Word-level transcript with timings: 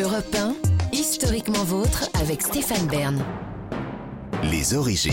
Europe 0.00 0.32
1, 0.32 0.54
historiquement 0.92 1.64
vôtre 1.64 2.08
avec 2.20 2.42
Stéphane 2.42 2.86
Bern. 2.86 3.24
Les 4.44 4.74
origines. 4.74 5.12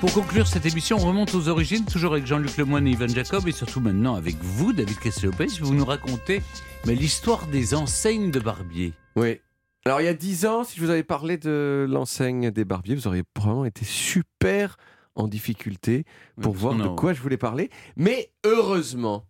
Pour 0.00 0.12
conclure 0.12 0.46
cette 0.46 0.66
émission, 0.66 0.98
on 1.00 1.06
remonte 1.06 1.34
aux 1.34 1.48
origines, 1.48 1.86
toujours 1.86 2.12
avec 2.12 2.26
Jean-Luc 2.26 2.54
Lemoyne 2.58 2.86
et 2.86 2.90
Ivan 2.90 3.08
Jacob, 3.08 3.48
et 3.48 3.52
surtout 3.52 3.80
maintenant 3.80 4.14
avec 4.14 4.36
vous, 4.42 4.74
David 4.74 4.98
Castelopez, 4.98 5.46
vous 5.60 5.74
nous 5.74 5.86
racontez 5.86 6.42
mais 6.86 6.94
l'histoire 6.94 7.46
des 7.46 7.74
enseignes 7.74 8.30
de 8.30 8.38
barbier. 8.38 8.92
Oui. 9.16 9.40
Alors 9.86 10.02
il 10.02 10.04
y 10.04 10.08
a 10.08 10.14
dix 10.14 10.44
ans, 10.44 10.64
si 10.64 10.76
je 10.76 10.84
vous 10.84 10.90
avais 10.90 11.02
parlé 11.02 11.38
de 11.38 11.86
l'enseigne 11.88 12.50
des 12.50 12.66
barbiers, 12.66 12.94
vous 12.94 13.06
auriez 13.06 13.22
probablement 13.22 13.64
été 13.64 13.86
super 13.86 14.76
en 15.14 15.28
difficulté 15.28 16.04
pour 16.42 16.52
Oui, 16.52 16.58
voir 16.60 16.74
de 16.74 16.88
quoi 16.88 17.14
je 17.14 17.22
voulais 17.22 17.38
parler. 17.38 17.70
Mais 17.96 18.30
heureusement, 18.44 19.24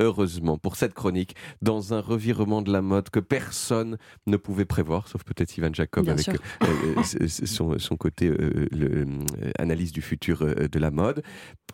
heureusement, 0.00 0.58
pour 0.58 0.76
cette 0.76 0.94
chronique, 0.94 1.34
dans 1.62 1.94
un 1.94 2.00
revirement 2.00 2.62
de 2.62 2.72
la 2.72 2.82
mode 2.82 3.10
que 3.10 3.20
personne 3.20 3.98
ne 4.26 4.36
pouvait 4.36 4.64
prévoir, 4.64 5.08
sauf 5.08 5.22
peut-être 5.24 5.56
Ivan 5.56 5.72
Jacob 5.72 6.04
Bien 6.04 6.14
avec 6.14 6.28
euh, 6.28 6.36
euh, 7.20 7.28
son, 7.28 7.78
son 7.78 7.96
côté 7.96 8.28
euh, 8.28 8.66
le, 8.70 9.06
analyse 9.58 9.92
du 9.92 10.02
futur 10.02 10.42
euh, 10.42 10.68
de 10.68 10.78
la 10.78 10.90
mode. 10.90 11.22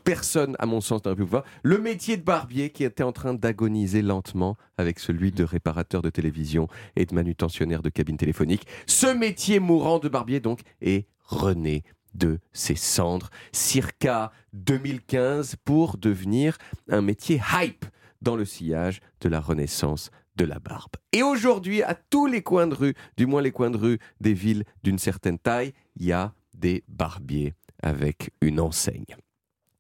Personne, 0.05 0.57
à 0.59 0.67
mon 0.67 0.81
sens, 0.81 1.05
n'aurait 1.05 1.17
pu 1.17 1.23
voir. 1.23 1.45
Le 1.63 1.79
métier 1.79 2.17
de 2.17 2.23
barbier 2.23 2.71
qui 2.71 2.85
était 2.85 3.03
en 3.03 3.13
train 3.13 3.35
d'agoniser 3.35 4.03
lentement 4.03 4.57
avec 4.79 4.99
celui 4.99 5.31
de 5.33 5.45
réparateur 5.45 6.03
de 6.03 6.11
télévision 6.11 6.69
et 6.97 7.07
de 7.07 7.15
manutentionnaire 7.15 7.83
de 7.83 7.91
cabine 7.91 8.17
téléphonique. 8.17 8.67
Ce 8.87 9.07
métier 9.07 9.61
mourant 9.61 9.99
de 9.99 10.09
barbier, 10.09 10.41
donc, 10.41 10.61
est 10.81 11.07
rené 11.25 11.85
de 12.15 12.41
ses 12.53 12.75
cendres, 12.75 13.31
circa 13.53 14.33
2015, 14.53 15.57
pour 15.65 15.97
devenir 15.97 16.59
un 16.89 17.03
métier 17.03 17.41
hype 17.55 17.85
dans 18.23 18.37
le 18.37 18.45
sillage 18.45 19.01
de 19.21 19.29
la 19.29 19.41
renaissance 19.41 20.11
de 20.37 20.45
la 20.45 20.59
barbe. 20.59 20.93
Et 21.13 21.23
aujourd'hui, 21.23 21.83
à 21.83 21.95
tous 21.95 22.27
les 22.27 22.43
coins 22.43 22.67
de 22.67 22.75
rue, 22.75 22.95
du 23.17 23.27
moins 23.27 23.43
les 23.43 23.53
coins 23.53 23.71
de 23.71 23.77
rue 23.77 23.99
des 24.21 24.35
villes 24.35 24.65
d'une 24.83 24.99
certaine 24.99 25.39
taille, 25.39 25.73
il 25.97 26.07
y 26.07 26.13
a 26.13 26.35
des 26.55 26.85
barbiers 26.89 27.55
avec 27.83 28.31
une 28.41 28.61
enseigne. 28.61 29.17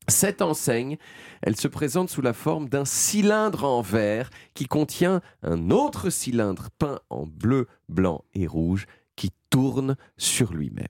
Cette 0.08 0.42
enseigne, 0.42 0.96
elle 1.42 1.56
se 1.56 1.68
présente 1.68 2.10
sous 2.10 2.20
la 2.22 2.32
forme 2.32 2.68
d'un 2.68 2.84
cylindre 2.84 3.64
en 3.64 3.80
verre 3.80 4.30
qui 4.54 4.66
contient 4.66 5.20
un 5.42 5.70
autre 5.70 6.10
cylindre 6.10 6.68
peint 6.78 6.98
en 7.10 7.26
bleu, 7.26 7.68
blanc 7.88 8.24
et 8.34 8.46
rouge 8.46 8.86
qui 9.14 9.30
tourne 9.50 9.96
sur 10.16 10.52
lui-même. 10.52 10.86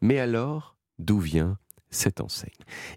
Mais 0.00 0.18
alors, 0.18 0.76
d'où 0.98 1.18
vient 1.18 1.58
cette 1.90 2.20
enseigne? 2.20 2.50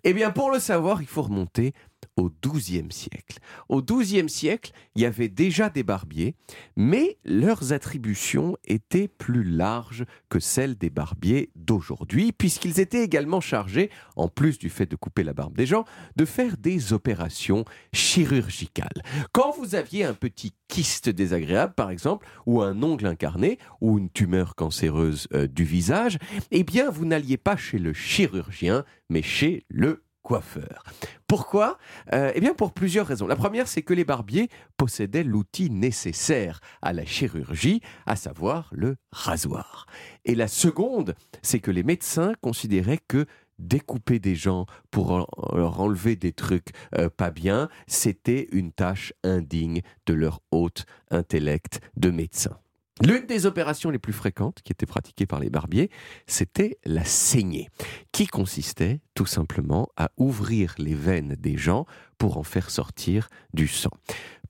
Eh 0.03 0.13
bien, 0.13 0.31
pour 0.31 0.51
le 0.51 0.59
savoir, 0.59 1.01
il 1.01 1.07
faut 1.07 1.21
remonter 1.21 1.73
au 2.17 2.29
XIIe 2.43 2.91
siècle. 2.91 3.39
Au 3.69 3.81
XIIe 3.81 4.29
siècle, 4.29 4.71
il 4.95 5.01
y 5.01 5.05
avait 5.05 5.29
déjà 5.29 5.69
des 5.69 5.83
barbiers, 5.83 6.35
mais 6.75 7.17
leurs 7.23 7.73
attributions 7.73 8.57
étaient 8.65 9.07
plus 9.07 9.43
larges 9.43 10.05
que 10.29 10.39
celles 10.39 10.77
des 10.77 10.89
barbiers 10.89 11.51
d'aujourd'hui, 11.55 12.31
puisqu'ils 12.31 12.79
étaient 12.79 13.03
également 13.03 13.41
chargés, 13.41 13.89
en 14.15 14.27
plus 14.27 14.59
du 14.59 14.69
fait 14.69 14.85
de 14.85 14.95
couper 14.95 15.23
la 15.23 15.33
barbe 15.33 15.55
des 15.55 15.65
gens, 15.65 15.85
de 16.15 16.25
faire 16.25 16.57
des 16.57 16.93
opérations 16.93 17.65
chirurgicales. 17.93 19.03
Quand 19.31 19.51
vous 19.51 19.75
aviez 19.75 20.03
un 20.03 20.13
petit 20.13 20.53
kyste 20.67 21.09
désagréable, 21.09 21.73
par 21.73 21.91
exemple, 21.91 22.27
ou 22.45 22.61
un 22.61 22.81
ongle 22.83 23.07
incarné, 23.07 23.57
ou 23.79 23.97
une 23.97 24.09
tumeur 24.09 24.55
cancéreuse 24.55 25.27
euh, 25.33 25.47
du 25.47 25.63
visage, 25.63 26.17
eh 26.51 26.63
bien, 26.63 26.89
vous 26.89 27.05
n'alliez 27.05 27.37
pas 27.37 27.57
chez 27.57 27.77
le 27.77 27.93
chirurgien, 27.93 28.85
mais 29.09 29.21
chez 29.21 29.65
le 29.69 30.03
coiffeur. 30.23 30.83
Pourquoi? 31.31 31.77
Euh, 32.11 32.33
Eh 32.35 32.41
bien, 32.41 32.53
pour 32.53 32.73
plusieurs 32.73 33.07
raisons. 33.07 33.25
La 33.25 33.37
première, 33.37 33.69
c'est 33.69 33.83
que 33.83 33.93
les 33.93 34.03
barbiers 34.03 34.49
possédaient 34.75 35.23
l'outil 35.23 35.69
nécessaire 35.69 36.59
à 36.81 36.91
la 36.91 37.05
chirurgie, 37.05 37.79
à 38.05 38.17
savoir 38.17 38.69
le 38.73 38.97
rasoir. 39.13 39.85
Et 40.25 40.35
la 40.35 40.49
seconde, 40.49 41.15
c'est 41.41 41.61
que 41.61 41.71
les 41.71 41.83
médecins 41.83 42.33
considéraient 42.41 42.99
que 43.07 43.27
découper 43.59 44.19
des 44.19 44.35
gens 44.35 44.65
pour 44.91 45.25
leur 45.53 45.79
enlever 45.79 46.17
des 46.17 46.33
trucs 46.33 46.71
euh, 46.97 47.09
pas 47.09 47.31
bien, 47.31 47.69
c'était 47.87 48.49
une 48.51 48.73
tâche 48.73 49.13
indigne 49.23 49.83
de 50.07 50.13
leur 50.13 50.41
haute 50.51 50.85
intellect 51.11 51.79
de 51.95 52.09
médecin. 52.09 52.57
L'une 53.03 53.25
des 53.25 53.47
opérations 53.47 53.89
les 53.89 53.97
plus 53.97 54.13
fréquentes 54.13 54.61
qui 54.63 54.71
étaient 54.71 54.85
pratiquées 54.85 55.25
par 55.25 55.39
les 55.39 55.49
barbiers, 55.49 55.89
c'était 56.27 56.77
la 56.85 57.03
saignée, 57.03 57.69
qui 58.11 58.27
consistait 58.27 58.99
tout 59.15 59.25
simplement 59.25 59.89
à 59.97 60.11
ouvrir 60.17 60.75
les 60.77 60.93
veines 60.93 61.35
des 61.39 61.57
gens 61.57 61.85
pour 62.19 62.37
en 62.37 62.43
faire 62.43 62.69
sortir 62.69 63.27
du 63.53 63.67
sang. 63.67 63.91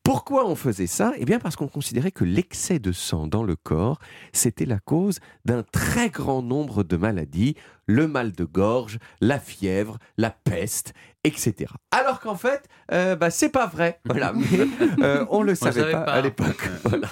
Pourquoi 0.04 0.48
on 0.48 0.56
faisait 0.56 0.88
ça? 0.88 1.14
Eh 1.18 1.26
bien 1.26 1.40
parce 1.40 1.56
qu'on 1.56 1.68
considérait 1.68 2.12
que 2.12 2.24
l'excès 2.24 2.80
de 2.80 2.92
sang 2.92 3.28
dans 3.28 3.44
le 3.44 3.56
corps, 3.56 4.00
c'était 4.34 4.66
la 4.66 4.80
cause 4.80 5.20
d'un 5.46 5.64
très 5.64 6.10
grand 6.10 6.42
nombre 6.42 6.84
de 6.84 6.98
maladies, 6.98 7.56
le 7.86 8.08
mal 8.08 8.32
de 8.32 8.44
gorge, 8.44 8.98
la 9.20 9.40
fièvre, 9.40 10.00
la 10.18 10.32
peste, 10.32 10.94
etc. 11.24 11.72
Alors 11.92 12.20
qu'en 12.20 12.36
fait, 12.36 12.68
euh, 12.92 13.16
bah, 13.16 13.30
c'est 13.30 13.50
pas 13.50 13.68
vrai. 13.68 14.00
Voilà, 14.06 14.34
mais 14.34 14.68
euh, 15.04 15.26
on 15.30 15.44
le 15.44 15.56
savait, 15.56 15.82
savait 15.82 15.92
pas, 15.92 16.02
pas. 16.02 16.14
à 16.14 16.22
l'époque. 16.22 16.70
Voilà. 16.84 17.10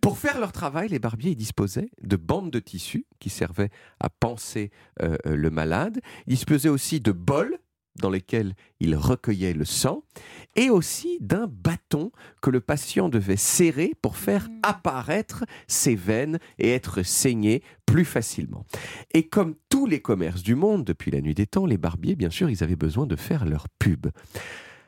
Pour 0.00 0.18
faire 0.18 0.40
leur 0.40 0.52
travail, 0.52 0.88
les 0.88 0.98
barbiers 0.98 1.32
ils 1.32 1.36
disposaient 1.36 1.90
de 2.02 2.16
bandes 2.16 2.50
de 2.50 2.58
tissu 2.58 3.06
qui 3.20 3.30
servaient 3.30 3.70
à 4.00 4.08
panser 4.08 4.70
euh, 5.02 5.16
euh, 5.26 5.36
le 5.36 5.50
malade. 5.50 6.00
Ils 6.26 6.34
disposaient 6.34 6.68
aussi 6.68 7.00
de 7.00 7.12
bols 7.12 7.58
dans 7.96 8.10
lesquels 8.10 8.54
ils 8.80 8.96
recueillaient 8.96 9.52
le 9.52 9.64
sang 9.64 10.04
et 10.56 10.70
aussi 10.70 11.18
d'un 11.20 11.46
bâton 11.46 12.10
que 12.40 12.50
le 12.50 12.60
patient 12.60 13.08
devait 13.08 13.36
serrer 13.36 13.92
pour 14.02 14.16
faire 14.16 14.48
apparaître 14.62 15.44
ses 15.66 15.94
veines 15.94 16.38
et 16.58 16.70
être 16.70 17.02
saigné 17.02 17.62
plus 17.86 18.04
facilement. 18.04 18.64
Et 19.12 19.28
comme 19.28 19.54
tous 19.68 19.86
les 19.86 20.00
commerces 20.00 20.42
du 20.42 20.54
monde 20.54 20.84
depuis 20.84 21.10
la 21.10 21.20
nuit 21.20 21.34
des 21.34 21.46
temps, 21.46 21.66
les 21.66 21.78
barbiers, 21.78 22.16
bien 22.16 22.30
sûr, 22.30 22.50
ils 22.50 22.62
avaient 22.62 22.76
besoin 22.76 23.06
de 23.06 23.16
faire 23.16 23.44
leur 23.44 23.68
pub. 23.68 24.06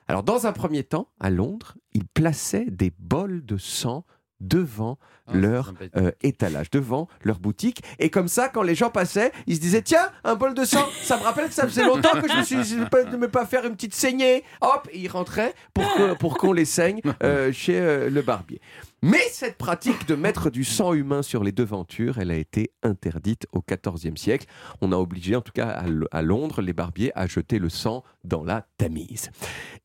Alors, 0.09 0.23
dans 0.23 0.47
un 0.47 0.53
premier 0.53 0.85
temps, 0.85 1.09
à 1.19 1.31
Londres, 1.31 1.77
ils 1.93 2.07
plaçaient 2.07 2.67
des 2.71 2.93
bols 2.99 3.45
de 3.45 3.57
sang 3.57 4.05
devant 4.41 4.99
Ah, 5.29 5.35
leur 5.37 5.73
euh, 5.97 6.13
étalage, 6.23 6.71
devant 6.71 7.09
leur 7.23 7.39
boutique. 7.41 7.83
Et 7.99 8.11
comme 8.11 8.29
ça, 8.29 8.49
quand 8.49 8.63
les 8.63 8.75
gens 8.77 8.91
passaient, 8.91 9.33
ils 9.47 9.57
se 9.57 9.61
disaient 9.61 9.83
Tiens, 9.83 10.09
un 10.25 10.35
bol 10.37 10.55
de 10.55 10.65
sang, 10.65 10.85
ça 11.03 11.17
me 11.17 11.23
rappelle 11.23 11.49
que 11.49 11.55
ça 11.55 11.65
faisait 11.67 11.85
longtemps 11.85 12.21
que 12.21 12.29
je 12.29 12.37
me 12.57 12.63
suis 12.65 12.85
pas- 12.91 13.05
de 13.05 13.17
me 13.17 13.29
pas 13.29 13.45
faire 13.47 13.65
une 13.67 13.75
petite 13.75 13.95
saignée. 13.95 14.45
Hop, 14.61 14.89
et 14.93 15.01
ils 15.01 15.09
rentraient 15.09 15.55
pour 15.75 15.85
que- 15.95 16.15
pour 16.15 16.39
qu'on 16.39 16.53
les 16.53 16.65
saigne 16.65 17.01
euh, 17.23 17.51
chez 17.53 17.81
euh, 17.81 18.09
le 18.11 18.23
barbier. 18.23 18.61
Mais 19.03 19.21
cette 19.31 19.57
pratique 19.59 20.07
de 20.07 20.15
mettre 20.15 20.49
du 20.51 20.65
sang 20.65 20.93
humain 20.95 21.23
sur 21.23 21.43
les 21.45 21.53
devantures, 21.53 22.19
elle 22.19 22.31
a 22.31 22.37
été 22.37 22.71
interdite 22.83 23.47
au 23.53 23.63
XIVe 23.63 24.17
siècle. 24.17 24.47
On 24.81 24.93
a 24.93 24.97
obligé, 24.97 25.37
en 25.37 25.41
tout 25.43 25.53
cas 25.53 25.69
à 26.11 26.23
Londres, 26.23 26.63
les 26.63 26.73
barbiers 26.73 27.13
à 27.15 27.27
jeter 27.27 27.59
le 27.59 27.69
sang 27.69 28.05
dans 28.25 28.43
la 28.45 28.67
Tamise. 28.79 29.31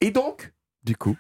Et 0.02 0.12
donc, 0.12 0.54
du 0.84 0.96
coup, 0.96 1.18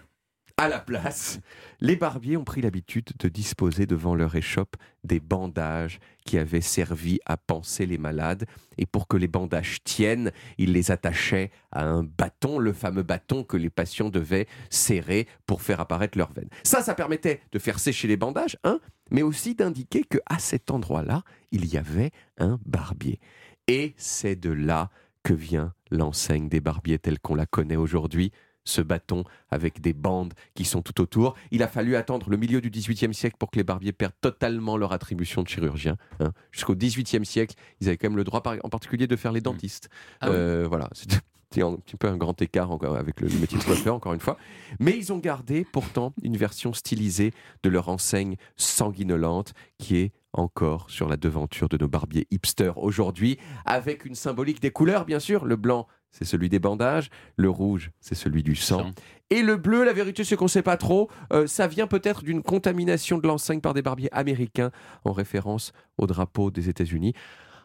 à 0.61 0.67
la 0.67 0.77
place, 0.77 1.39
les 1.79 1.95
barbiers 1.95 2.37
ont 2.37 2.43
pris 2.43 2.61
l'habitude 2.61 3.09
de 3.17 3.29
disposer 3.29 3.87
devant 3.87 4.13
leur 4.13 4.35
échoppe 4.35 4.75
des 5.03 5.19
bandages 5.19 5.99
qui 6.23 6.37
avaient 6.37 6.61
servi 6.61 7.19
à 7.25 7.35
panser 7.35 7.87
les 7.87 7.97
malades. 7.97 8.45
Et 8.77 8.85
pour 8.85 9.07
que 9.07 9.17
les 9.17 9.27
bandages 9.27 9.83
tiennent, 9.83 10.31
ils 10.59 10.71
les 10.71 10.91
attachaient 10.91 11.49
à 11.71 11.85
un 11.85 12.03
bâton, 12.03 12.59
le 12.59 12.73
fameux 12.73 13.01
bâton 13.01 13.43
que 13.43 13.57
les 13.57 13.71
patients 13.71 14.09
devaient 14.09 14.45
serrer 14.69 15.27
pour 15.47 15.63
faire 15.63 15.79
apparaître 15.79 16.15
leurs 16.15 16.31
veines. 16.31 16.49
Ça, 16.61 16.83
ça 16.83 16.93
permettait 16.93 17.41
de 17.51 17.57
faire 17.57 17.79
sécher 17.79 18.07
les 18.07 18.17
bandages, 18.17 18.55
hein, 18.63 18.79
mais 19.09 19.23
aussi 19.23 19.55
d'indiquer 19.55 20.03
qu'à 20.03 20.37
cet 20.37 20.69
endroit-là, 20.69 21.23
il 21.51 21.65
y 21.65 21.75
avait 21.75 22.11
un 22.37 22.59
barbier. 22.67 23.19
Et 23.67 23.95
c'est 23.97 24.35
de 24.35 24.51
là 24.51 24.91
que 25.23 25.33
vient 25.33 25.73
l'enseigne 25.89 26.49
des 26.49 26.61
barbiers 26.61 26.99
telle 26.99 27.17
qu'on 27.17 27.35
la 27.35 27.47
connaît 27.47 27.77
aujourd'hui 27.77 28.31
ce 28.63 28.81
bâton 28.81 29.23
avec 29.49 29.81
des 29.81 29.93
bandes 29.93 30.33
qui 30.53 30.65
sont 30.65 30.81
tout 30.81 31.01
autour. 31.01 31.35
Il 31.51 31.63
a 31.63 31.67
fallu 31.67 31.95
attendre 31.95 32.29
le 32.29 32.37
milieu 32.37 32.61
du 32.61 32.69
XVIIIe 32.69 33.13
siècle 33.13 33.35
pour 33.39 33.49
que 33.51 33.57
les 33.57 33.63
barbiers 33.63 33.91
perdent 33.91 34.13
totalement 34.21 34.77
leur 34.77 34.91
attribution 34.93 35.41
de 35.43 35.47
chirurgien. 35.47 35.97
hein. 36.19 36.31
Jusqu'au 36.51 36.75
XVIIIe 36.75 37.25
siècle, 37.25 37.55
ils 37.79 37.87
avaient 37.87 37.97
quand 37.97 38.09
même 38.09 38.17
le 38.17 38.23
droit, 38.23 38.41
en 38.63 38.69
particulier, 38.69 39.07
de 39.07 39.15
faire 39.15 39.31
les 39.31 39.41
dentistes. 39.41 39.89
Ah 40.19 40.29
oui. 40.29 40.35
Euh, 40.37 40.65
Voilà, 40.69 40.89
c'était 40.93 41.17
c'était 41.51 41.63
un 41.65 41.75
petit 41.75 41.97
peu 41.97 42.07
un 42.07 42.15
grand 42.15 42.41
écart 42.41 42.71
encore 42.71 42.95
avec 42.95 43.19
le, 43.19 43.27
le 43.27 43.37
métier 43.37 43.57
de 43.59 43.63
coiffeur, 43.65 43.93
encore 43.93 44.13
une 44.13 44.21
fois. 44.21 44.37
Mais 44.79 44.97
ils 44.97 45.11
ont 45.11 45.17
gardé 45.17 45.65
pourtant 45.69 46.13
une 46.23 46.37
version 46.37 46.71
stylisée 46.71 47.33
de 47.63 47.69
leur 47.69 47.89
enseigne 47.89 48.37
sanguinolente 48.81 49.53
qui 49.77 49.97
est 49.97 50.11
encore 50.33 50.89
sur 50.89 51.09
la 51.09 51.17
devanture 51.17 51.67
de 51.67 51.77
nos 51.77 51.89
barbiers 51.89 52.25
hipsters 52.31 52.77
aujourd'hui, 52.77 53.37
avec 53.65 54.05
une 54.05 54.15
symbolique 54.15 54.61
des 54.61 54.71
couleurs, 54.71 55.03
bien 55.05 55.19
sûr. 55.19 55.43
Le 55.43 55.57
blanc, 55.57 55.87
c'est 56.11 56.25
celui 56.25 56.49
des 56.49 56.59
bandages. 56.59 57.09
Le 57.37 57.49
rouge, 57.49 57.91
c'est 57.99 58.15
celui 58.15 58.43
du 58.43 58.55
sang. 58.55 58.79
Sang. 58.79 58.91
Et 59.29 59.41
le 59.41 59.55
bleu, 59.55 59.83
la 59.83 59.93
vérité, 59.93 60.23
c'est 60.23 60.35
qu'on 60.35 60.45
ne 60.45 60.49
sait 60.49 60.61
pas 60.61 60.77
trop. 60.77 61.09
Euh, 61.31 61.47
ça 61.47 61.67
vient 61.67 61.87
peut-être 61.87 62.23
d'une 62.23 62.43
contamination 62.43 63.17
de 63.17 63.27
l'enseigne 63.27 63.61
par 63.61 63.73
des 63.73 63.81
barbiers 63.81 64.09
américains 64.11 64.71
en 65.05 65.13
référence 65.13 65.71
au 65.97 66.05
drapeau 66.05 66.51
des 66.51 66.69
États-Unis. 66.69 67.13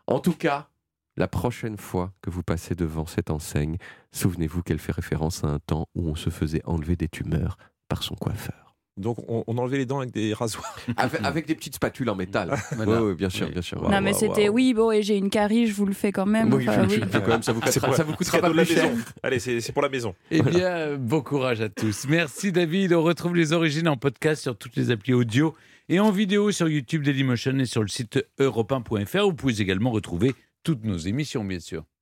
En 0.07 0.21
tout 0.21 0.33
cas, 0.33 0.69
la 1.17 1.29
prochaine 1.29 1.77
fois 1.77 2.13
que 2.23 2.31
vous 2.31 2.43
passez 2.43 2.75
devant 2.75 3.07
cette 3.07 3.31
enseigne, 3.31 3.79
souvenez-vous 4.13 4.63
qu'elle 4.63 4.79
fait 4.79 4.93
référence 4.93 5.45
à 5.45 5.49
un 5.49 5.59
temps 5.59 5.89
où 5.95 6.09
on 6.09 6.15
se 6.15 6.31
faisait 6.31 6.63
enlever 6.65 6.95
des 6.95 7.09
tumeurs 7.09 7.57
par 7.89 8.03
son 8.03 8.15
coiffeur. 8.15 8.66
Donc 8.97 9.19
on, 9.29 9.45
on 9.47 9.59
enlevait 9.59 9.77
les 9.79 9.85
dents 9.87 9.99
avec 9.99 10.11
des 10.13 10.33
rasoirs. 10.33 10.79
Avec, 10.97 11.21
avec 11.23 11.47
des 11.47 11.55
petites 11.55 11.75
spatules 11.75 12.09
en 12.09 12.15
métal. 12.15 12.57
Voilà. 12.77 13.03
Oui, 13.03 13.09
oui, 13.11 13.15
bien 13.15 13.29
sûr, 13.29 13.47
Oui. 13.47 13.53
bien 13.53 13.61
sûr. 13.63 13.83
Non, 13.91 14.01
mais 14.01 14.13
c'était 14.15 14.49
oui, 14.49 14.73
bon, 14.75 14.91
et 14.91 15.03
j'ai 15.03 15.17
une 15.17 15.29
carie, 15.31 15.67
je 15.67 15.75
vous 15.75 15.85
le 15.87 15.93
fais 15.93 16.13
quand 16.13 16.25
même. 16.27 16.53
Oui, 16.53 16.67
Enfin, 16.69 16.85
je- 16.89 16.95
je- 16.97 17.01
oui. 17.03 17.07
quand 17.13 17.29
même, 17.29 17.43
ça 17.43 17.53
vous 17.53 17.61
coûtera, 17.61 17.93
ça 17.95 18.03
vous 18.05 18.15
coûtera 18.15 18.39
pas 18.39 18.49
de 18.49 18.55
plus 18.55 18.59
la 18.61 18.65
cher. 18.83 18.91
maison. 18.91 19.03
Allez, 19.23 19.39
c'est 19.39 19.73
pour 19.73 19.83
la 19.83 19.89
maison. 19.91 20.15
Eh 20.31 20.41
bien, 20.43 20.97
bon 20.97 21.21
courage 21.21 21.61
à 21.61 21.69
tous. 21.69 22.07
Merci 22.09 22.53
David. 22.53 22.93
On 22.95 23.03
retrouve 23.03 23.37
les 23.37 23.53
origines 23.53 23.89
en 23.89 23.97
podcast 23.97 24.43
sur 24.43 24.57
toutes 24.57 24.77
les 24.77 24.91
applis 24.91 25.13
audio 25.15 25.55
et 25.89 26.01
en 26.01 26.11
vidéo 26.11 26.51
sur 26.51 26.69
YouTube 26.69 27.03
Dailymotion 27.03 27.59
et 27.59 27.67
sur 27.67 27.83
le 27.83 27.89
site 27.89 28.25
europe1.fr. 28.41 29.23
Vous 29.25 29.35
pouvez 29.35 29.61
également 29.61 29.91
retrouver 29.91 30.35
toutes 30.63 30.85
nos 30.85 30.97
émissions, 30.99 31.45
bien 31.45 31.61
sûr. 31.61 31.85